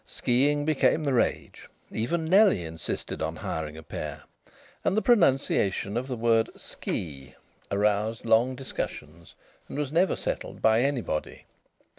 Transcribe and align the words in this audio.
Ski 0.03 0.49
ing 0.51 0.65
became 0.65 1.03
the 1.03 1.13
rage. 1.13 1.67
Even 1.91 2.25
Nellie 2.25 2.63
insisted 2.65 3.21
on 3.21 3.35
hiring 3.35 3.77
a 3.77 3.83
pair. 3.83 4.23
And 4.83 4.97
the 4.97 5.01
pronunciation 5.03 5.95
of 5.95 6.07
the 6.07 6.15
word 6.15 6.49
"ski" 6.59 7.35
aroused 7.69 8.25
long 8.25 8.55
discussions 8.55 9.35
and 9.69 9.77
was 9.77 9.91
never 9.91 10.15
definitely 10.15 10.23
settled 10.33 10.61
by 10.63 10.81
anybody. 10.81 11.45